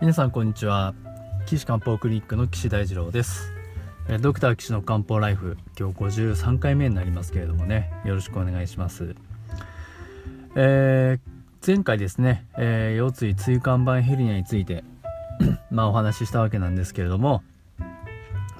[0.00, 0.94] 皆さんこんにちは。
[1.44, 3.52] 岸漢方クリニックの岸大二郎です。
[4.22, 7.92] ドクター岸の漢方ライフ今日53回目になりますけれどもね。
[8.06, 9.14] よろしくお願いします。
[10.56, 14.84] えー、前回ですね、えー、腰椎椎間板ヘルニアについて
[15.70, 17.42] まあお話ししたわけなんですけれども、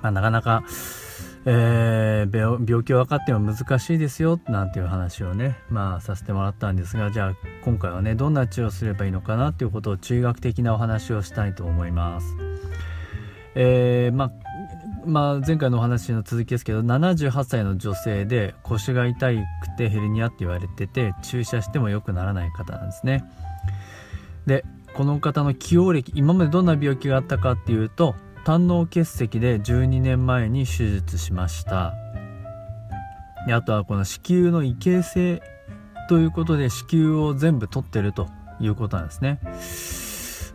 [0.02, 0.62] まあ、なかなか
[1.46, 7.34] えー、病気分かっても難しいですよなんていう話をねまあさせてもらったんですがじゃあ
[7.64, 12.36] 今回はねどんな治療すればいいのかなっていうことを中学的なお話をしたいと思います。
[13.54, 14.32] えー、まあ
[15.06, 19.36] まあ、前回のお話の続きですけど78歳の女性で腰が痛く
[19.78, 23.24] てヘルニアって言われてて注射しても良くならない方なんですね
[24.46, 31.94] でこの方の起用歴今までどんな病気があったかっていうと胆の結石で12年前に手術しました。
[33.46, 35.42] であとはこの子宮の異形成
[36.08, 38.28] ということで子宮を全部取ってると
[38.60, 39.38] いうことなんですね、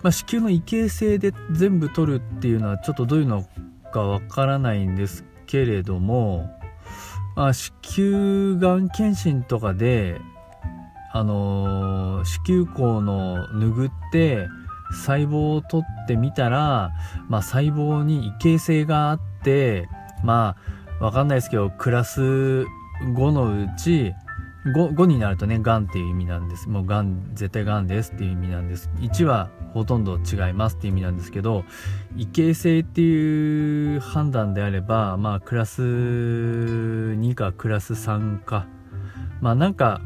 [0.03, 3.45] まあ、子宮の異形成で全部取るっていうのはちょっとどういうの
[3.91, 6.49] かわからないんですけれども、
[7.35, 10.19] まあ、子宮がん検診とかで
[11.11, 14.47] あのー、子宮口の拭って
[14.91, 16.91] 細胞を取ってみたら、
[17.27, 19.87] まあ、細胞に異形成があって
[20.23, 20.55] ま
[20.99, 24.13] あわかんないですけどクラス5のうち
[24.65, 26.69] 5, 5になるとねがんっていう意味なんです。
[26.69, 28.89] もうがん絶対がんですっていう意味なんです。
[28.99, 31.65] 1はほとんど違いますっていう意味なんですけど
[32.17, 38.65] 異形成っていう判断であればまあクラス2かクラス3か。
[39.39, 40.01] まあなんか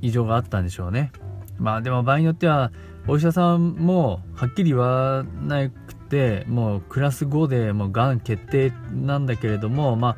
[0.00, 1.10] 異常があったんでしょうね。
[1.58, 2.72] まあでも場合によっては
[3.06, 10.16] お医者さんもはっきり言わなくてもうクラス5でもうがん決定なんだけれどもまあ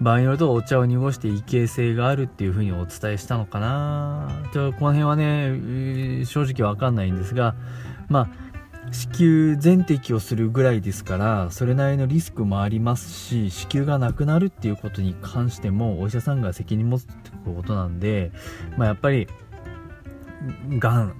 [0.00, 4.28] 場合によるとお茶を濁して異形性があるっていうふうにお伝えしたのかな。
[4.52, 7.54] ちょこの辺はね正直わかんないんですが
[8.08, 8.28] まあ
[8.90, 18.32] 子宮全摘をするぐらいですからそれなりのリスクもありますし子宮がなくなるっていうことに関してもお医者さんが責任持つってことなんで、
[18.76, 19.28] まあ、やっぱり
[20.78, 21.14] がん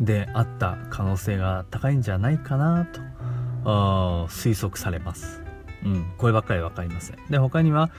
[0.00, 3.00] であった可能性が高いんじゃないかなと
[4.28, 5.42] 推測されます。
[5.84, 7.16] うん、こればっかり分かりません。
[7.30, 7.90] で、他には、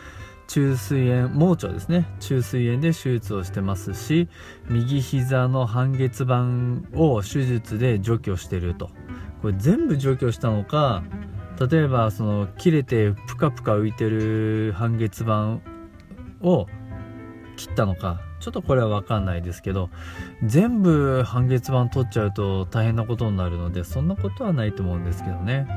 [0.47, 2.07] 中水炎、盲腸ですね。
[2.19, 4.27] 中水炎で手術をしてますし、
[4.67, 8.89] 右膝の半月板を手術で除去してると。
[9.41, 11.03] これ全部除去したのか、
[11.69, 15.59] 例えばその切れてプカプカ浮いてる半月板
[16.41, 16.67] を
[17.55, 19.89] 切ったのかちょっとこれは分かんないですけど
[20.43, 25.67] 全部半月板取っちゃうと大変なことになるのでそんなことはないと思うんですけどね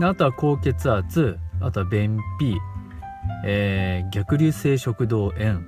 [0.00, 2.56] あとは高血圧あとは便秘、
[3.44, 5.62] えー、逆流性食道炎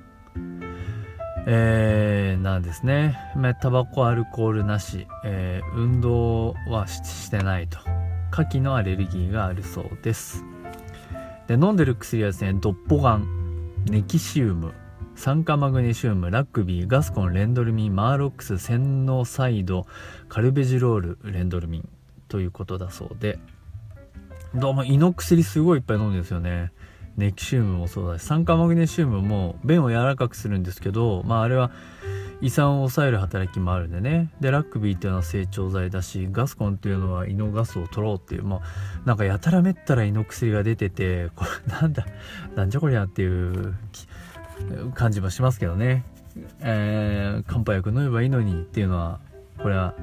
[1.49, 3.17] えー、なんですね。
[3.61, 7.79] タバコ、アルコールなし、えー、運動はしてないと。
[8.33, 10.43] 牡蠣のアレルギーがあるそうです。
[11.47, 14.73] で、飲んでる薬はですね、ドッポガン、ネキシウム、
[15.17, 19.87] 酸化マグネシウム、ラックビー、ガスコン、レンドルミン、マーロックス、洗脳サイド、
[20.29, 21.89] カルベジロール、レンドルミン
[22.27, 23.39] ということだそうで、
[24.53, 26.71] どうも胃の薬すごいいっぱい飲んでるんですよね。
[27.17, 31.71] ネキシウムもそうだし、酸化マグネシウムも便を柔らかくするんですけど、まああれは
[32.41, 34.31] 胃酸を抑える働きもあるんでね。
[34.39, 38.61] で、ラックビーっていうのは成長剤だし、ガスコンっていうのは胃のガスを取ろうっていう、も
[39.03, 42.05] うなんかやたらめったら胃の薬が出てて、これなんだ、
[42.55, 43.73] なんじゃこりゃっていう
[44.93, 46.03] 感じもしますけどね。
[46.61, 49.19] えー、漢方薬飲めばいいのにっていうのは、
[49.61, 49.93] これは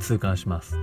[0.00, 0.76] 痛感します。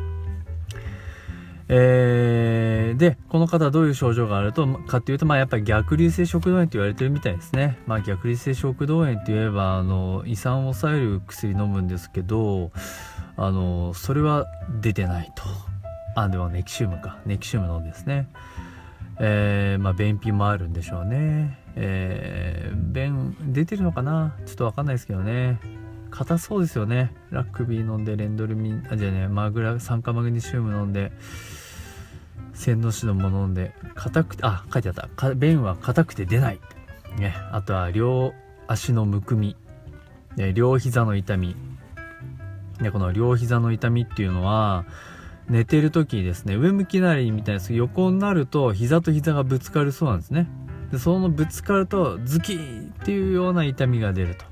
[1.72, 7.78] えー、で、この方どういう症状があるとかっていうと、まあやっぱり逆流性食道炎と言われてるみたいですね。
[7.86, 12.72] まあ逆流性食道炎って言えば、あの、胃酸を抑える薬飲むんですけど、
[13.38, 14.48] あの、それは
[14.82, 15.44] 出てないと。
[16.16, 17.20] あ、でもネキシウムか。
[17.28, 18.28] ネキシウム飲んですね。
[19.20, 21.59] えー、まあ便秘もあるんでしょうね。
[21.76, 24.36] えー、便出てるのかな？
[24.46, 25.60] ちょっとわかんないですけどね。
[26.12, 27.14] 硬そうですよね。
[27.30, 31.12] ラックビー飲んで、レンドルミン、あ、じゃあね、マグラ、酸化マグネシウム飲んで、
[32.54, 35.36] 洗脳指導も飲んで、硬くて、あ、書いてあった。
[35.36, 36.60] 便は硬くて出ない。
[37.18, 37.36] ね。
[37.52, 38.34] あとは、両
[38.68, 39.56] 足のむくみ。
[40.36, 41.56] ね、両膝の痛み。
[42.82, 44.86] で、この両膝の痛みっていうのは、
[45.48, 50.48] 寝てる時にですね、上向きなりみたいな横になると膝と膝がぶつかるそうなんですね。
[50.92, 54.46] でそのぶつかるとズキーっていうような痛みが出ると。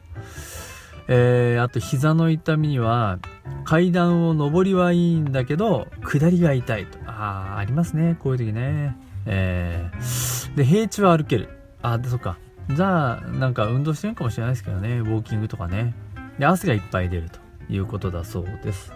[1.10, 3.20] えー、あと膝の痛みには
[3.64, 6.98] 階段を上りはいいんだけど下りが痛いと。
[7.08, 8.18] ああ、ありますね。
[8.20, 8.98] こういう時ね。
[9.26, 11.50] えー、で、平地は歩ける。
[11.82, 12.38] あ、で、そっか。
[12.70, 15.00] じゃあ、なんか運動してるかもしれないですけどね。
[15.00, 15.94] ウォーキングとかね。
[16.40, 17.40] で、汗がいっぱい出ると
[17.70, 18.94] いうことだそうです。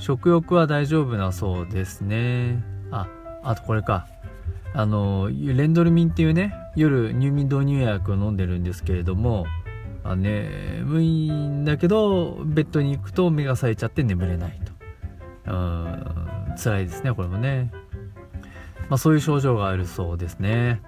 [0.00, 3.06] 食欲は大丈夫なそうですねあ
[3.42, 4.08] あとこれか
[4.72, 9.46] あのレンドルミンっていうね夜入眠導入薬を飲んでるんですけれども
[10.04, 14.72] あ眠いんだけどベッドに行くと目が冴えちゃって眠れないと。
[15.52, 17.72] うん辛いですねこれもね。
[18.88, 20.80] まあそういう症状があるそうですね。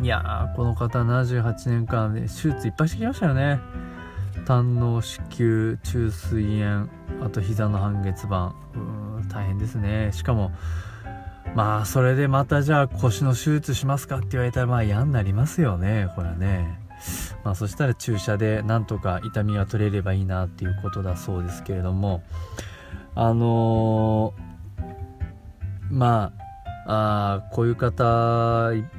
[0.00, 3.60] いやこの方78年間で手術いっぱいしてきましたよね。
[4.44, 6.88] 胆の子宮虫垂炎
[7.20, 8.54] あと膝の半月板。
[8.74, 10.10] うん大変ですね。
[10.12, 10.52] しかも
[11.58, 16.08] まあそれでまたじゃあ腰の手術しますかって言われたらまあ嫌になりますよね。
[16.14, 16.78] これはね。
[17.42, 22.22] まあそしたら注射でなんとか痛みが取れればいいなっていうことだそうですけれども。
[23.16, 26.32] あのー、ま
[26.86, 28.04] ああこういう方、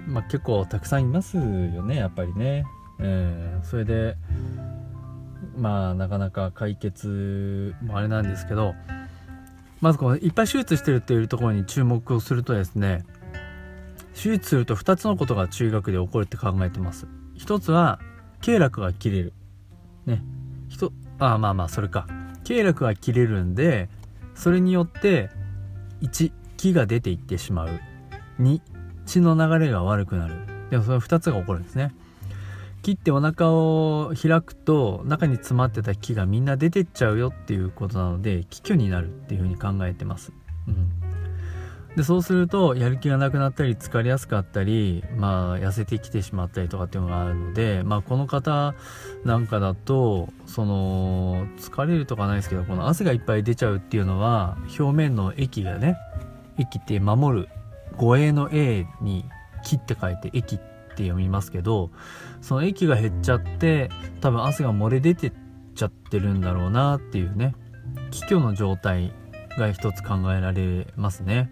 [0.06, 2.66] まあ、結構たくさんいますよねやっぱりね、
[3.00, 4.18] えー、それで
[5.56, 8.76] まあなかなか解決もあれなんですけど
[9.82, 13.06] まずこのいっぱい手術してるっていうところに注目をするとですね
[14.14, 17.08] 手術すると2つのことが中学で起こるって考えてます。
[17.38, 18.00] 1つは
[18.42, 19.34] 経絡が切れる。
[20.06, 20.22] ね。
[20.68, 22.08] 人あまあまあそれか。
[22.44, 23.90] 経絡が切れるんで
[24.36, 25.30] それによって
[26.02, 27.70] 1気が出ていってしまう。
[28.42, 28.62] 2
[29.06, 30.36] 血の流れが悪くなる。
[30.70, 31.94] でもその2つが起こるんですね。
[32.82, 40.32] 切ってお腹を開くと中に詰まってた木がみんな出てっちゃうよっていうことなので気虚になるっていうふうに考えてます。
[40.68, 48.76] うん、でそうするとやる気がなくなったり疲れやすかったりまあ痩せてきてしまったりとかっていうのがあるのでまあこの方
[49.26, 55.98] なんかだとその疲れるとかないですけどこの汗がいっぱい出ちゃうっていうのは表面の液がね
[56.58, 57.50] 液って守る
[57.98, 59.26] 護衛の A に
[59.64, 61.90] 木って書いて液ってって読みますけど
[62.42, 65.34] その液が減っちゃって多分汗が漏れ出てっ
[65.76, 67.56] ちゃってるんだろうなっていうね
[68.12, 69.14] 気虚の状態
[69.58, 71.52] が一つ考えられますね。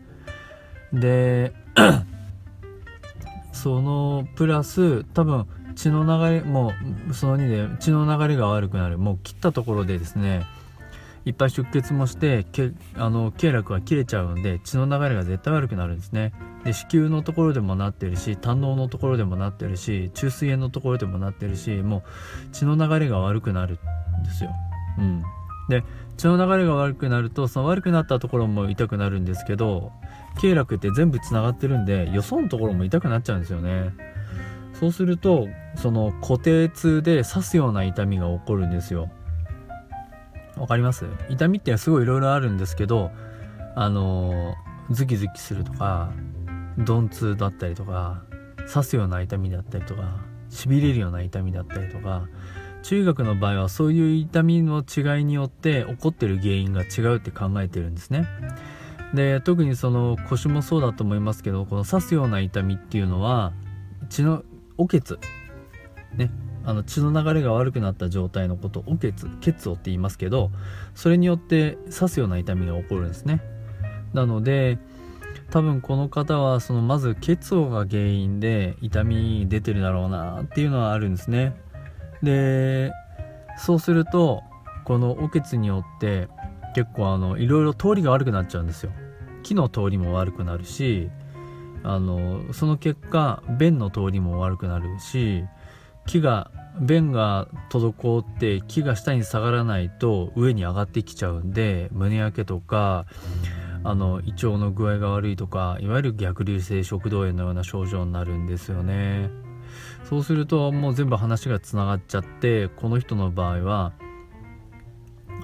[0.93, 1.53] で
[3.53, 6.73] そのプラス多分血の流れも
[7.09, 8.97] うその2で血の流れが悪くなる。
[8.97, 10.45] もう切ったところでですね
[11.25, 16.33] いっぱい出血もしてけあの経絡が切れちゃうんで血の流れが絶対悪くなるんですね。
[16.65, 22.03] で子宮のところでもなってるし胆ののところでもなってるし中水炎のところでもなってるしもう
[22.51, 23.79] 血の流れが悪くなる
[24.19, 24.49] んですよ。
[24.97, 25.23] うん、
[25.69, 25.83] で
[26.17, 29.91] 血の流れが悪くなるとその悪くなったところも痛くなるんですけど
[30.41, 33.93] 経絡って全部つながってるんでよそのところも痛くなっちゃうんですよね。
[34.73, 39.09] そうするとその固定痛で刺すような痛みが起こるんですよ。
[40.57, 41.05] わかります？
[41.29, 43.11] 痛みってすごいいろいろあるんですけど
[43.75, 44.55] あの
[44.89, 46.11] ズキズキするとか
[46.77, 48.23] 鈍痛だったりとか
[48.71, 50.19] 刺すような痛みだったりとか
[50.49, 52.27] しびれるような痛みだったりとか
[52.83, 58.25] 中学の場合はそういう痛みの違いによって起こってる原因が違うって考えてるんですね。
[59.13, 63.53] で特にその腰もそうだと思いますけどこの刺すような痛みっていうのは
[64.09, 64.43] 血の
[64.77, 65.19] おけつ。
[66.15, 66.31] ね。
[66.63, 70.51] あの血の流れが悪くなった状態のことを血血をって言いますけど
[70.95, 73.41] それによって刺すような痛みが起こるんですね。
[74.13, 74.77] なので
[75.49, 81.55] 多分この方はそのまず血をが原因で痛み出てるだろうなっていうのはあるんですね。
[82.21, 82.91] で
[83.57, 84.43] そうすると
[84.83, 86.27] このおけつによって
[86.75, 88.91] 結構あのいろいろ通りが悪くなっちゃうんですよ。
[89.43, 91.09] 木の通りも悪くなるし
[91.83, 95.45] あのその結果便の通りも悪くなるし
[96.05, 96.51] 木が
[96.81, 103.05] 便が滞って木が下に下がらないと上に上がってきちゃうんで胸焼けとか
[103.89, 109.29] あの胃腸の具合が悪いとかいわゆる逆流性食道炎のような症状になるんですよね。
[110.03, 113.93] そうするともう全部話がつながっちゃってこの人の場合は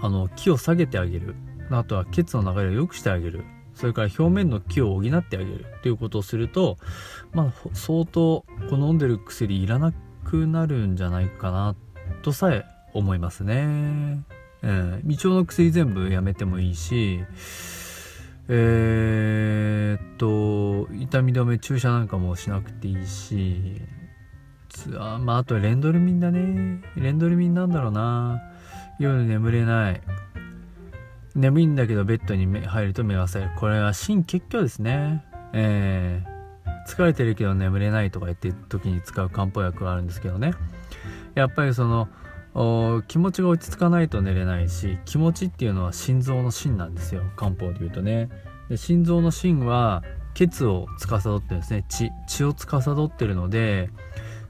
[0.01, 1.35] あの気を下げてあげる。
[1.71, 3.45] あとは血の流れを良くしてあげる。
[3.75, 5.65] それから表面の気を補ってあげる。
[5.81, 6.77] ということをすると
[7.31, 9.93] まあ相当この飲んでる薬いらな
[10.25, 11.77] くなるんじゃないかな
[12.23, 14.21] とさえ思いますね。
[14.63, 17.21] うん、胃腸の薬全部やめてもいいし
[18.49, 23.81] えー、っと痛み止め注射なんかもしなくていいし
[24.97, 26.81] あまああとレンドルミンだね。
[26.95, 28.41] レンドルミンなんだろうな。
[28.99, 30.01] 夜眠れない。
[31.35, 33.59] 眠いんだけどベッドに入ると目が覚める。
[33.59, 35.23] これは心血虚ですね。
[35.53, 36.33] えー
[36.85, 40.53] 疲れてるけど眠れないとか言ってる時に使う漢方薬があるんですけどね。
[41.35, 42.07] やっぱりその
[43.07, 47.23] 気持ちが落ち着かないと寝れないし気持ちっていうのは心臓の芯なんですよ。
[47.35, 48.29] 漢方で言うとね。
[48.69, 50.03] で心臓の芯は
[50.35, 51.85] 血を司ってるんですね。
[51.89, 53.89] 血血を司ってるので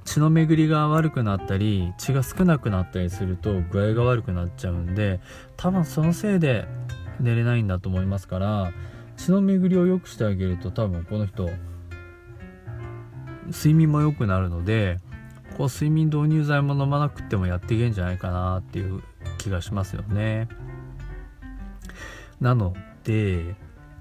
[0.06, 5.22] 血の巡りが悪くなったり血が少なくなったりすると具合が悪くなっちゃうんで
[5.56, 6.68] 多分そのせいで
[7.20, 8.74] 寝れないんだと思いますから
[9.16, 11.50] 血の巡りを良くしてあげると多分この人
[13.48, 15.00] 睡眠も良くなるので
[15.58, 19.02] こう睡眠導入剤も飲まなくてもやっていけんじゃないかなっていう
[19.38, 20.48] 気がしますよね。
[22.42, 23.56] なので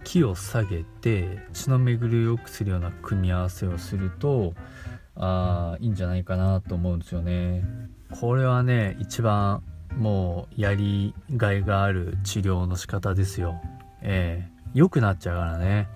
[0.04, 4.54] 気を下げて血の巡りを良くするような組み合わせをすると
[5.14, 7.62] あいいんじゃないかなと思うんですよね。
[8.21, 9.62] これはね一番
[9.97, 13.61] もうやりがいがある治療の仕方ですよ。
[14.00, 15.88] ええー、良くなっちゃうからね。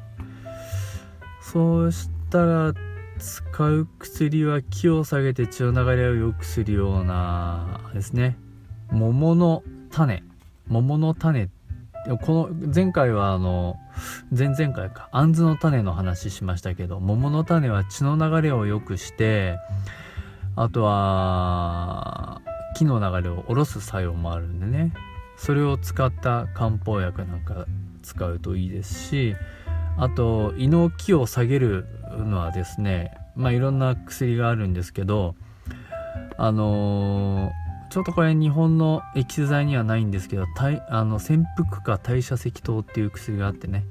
[1.41, 2.75] そうしたら
[3.19, 8.37] 使う薬は気を下げて血の流れを良くするようなですね。
[8.91, 10.23] 桃の種。
[10.69, 11.49] 桃の種。
[12.23, 13.77] この前回はあの
[14.37, 15.09] 前々回か。
[15.13, 19.59] あんずの種の話しましたけど桃の種は血の流れを良くして
[20.55, 22.41] あとは
[22.77, 24.93] 木の流れを下ろす作用もあるんでね。
[25.37, 27.67] それを使った漢方薬なんか
[28.03, 29.37] 使うといいですし
[29.97, 31.87] あと胃の気を下げる
[32.17, 35.35] のはですねまあいろんな薬があるんですけど
[36.39, 40.47] あのー、ちょっとこれ日本のエキス剤にはないんですけど
[40.89, 43.85] あの潜伏化代謝石糖っていう薬があってね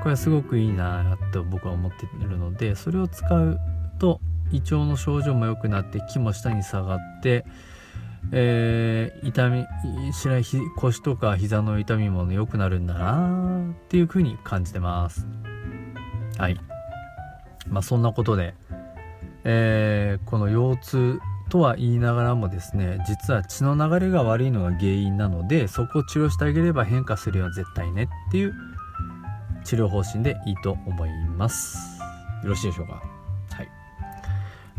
[0.00, 3.58] これはすごくいいなと僕は思ってるのでそれを使う
[3.98, 4.20] と
[4.52, 7.44] 胃腸の症状も良くなって気も下に下がって
[8.32, 9.66] えー、痛み
[10.12, 10.44] しない
[10.76, 15.26] 腰とか膝の痛みも良くなるんだなっていう風に感じてます。
[16.38, 16.60] はい。
[17.68, 18.54] まあそんなことで、
[19.44, 28.54] えー、この腰痛とは言いながらもですね実は血の流れが悪いのが原因なのでそこを治療してあげれば変化するよ絶対ねっていう
[29.64, 32.00] 治療方針でいいと思います。
[32.44, 33.19] よろしいでしょうか？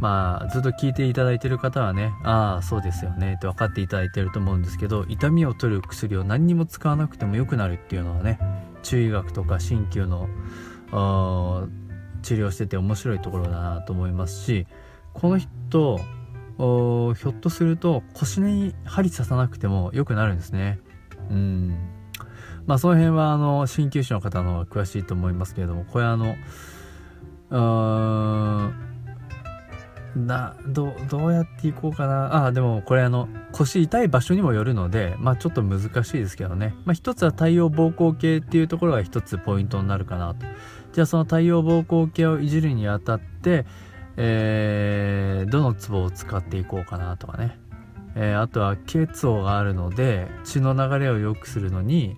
[0.02, 8.40] まあずっと聞いていただいてる方はねああそうですよねって分かっていただいてると思うんですけど痛みを取る薬を何にも使わなくても良くなるっていうのはね
[8.82, 10.28] 中医学とか鍼灸の
[12.24, 14.66] 治療してて面白いところだなと思いますし
[15.14, 20.80] この人ひょっとすると腰に針刺さなくても良くなるんですね。
[21.30, 21.76] うん。
[22.68, 26.36] まあその辺はあの鍼灸師の方の方が詳しいと思いますけれどもこれあの
[27.50, 28.91] うーん
[30.32, 32.46] などどうやっていこうかな。
[32.46, 36.74] あでもこれあの腰痛い場所にもよるのでまあちょっと難しいですけどね。
[36.86, 40.46] まあ一つは太陽膀胱系っていうところが一つポイントになるかなと。
[40.94, 43.66] じゃあその太陽膀胱系をいじるにあたって
[44.18, 47.58] えー、どのツボを使っていこうかなとかね、
[48.16, 52.18] えー、あとは血王があるので血の流れを良くするのに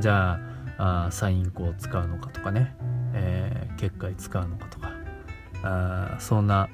[0.00, 0.40] じゃ
[0.78, 2.74] ああサインコを使うのかとかね、
[3.12, 5.04] えー、結界使うのかとか。
[5.64, 6.68] あそんな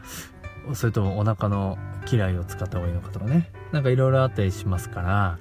[0.74, 1.78] それともお腹の
[2.10, 3.50] 嫌いを使った方がいいのかとかね。
[3.72, 5.38] なんかいろいろあったりしますから。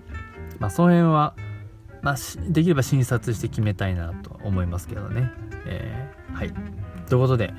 [0.60, 1.34] まあその辺は、
[2.02, 2.16] まあ、
[2.50, 5.32] できれば診察して決めたいなと思いますけどね、
[5.66, 6.54] えー、はい。
[7.08, 7.54] ということで、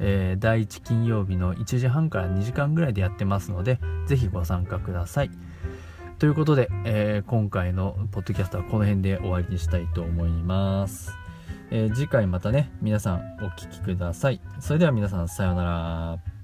[0.00, 5.30] えー、第1金曜日の1時半から2時間ぐらいでやってますので、ぜひご参加ください。
[6.18, 11.12] ということで、えー、今回のポッドキャストはこの辺で終わりにしたいと思います。
[11.70, 14.40] えー、次回またね、皆さんお聴きください。
[14.58, 16.37] それでは皆さんさようなら。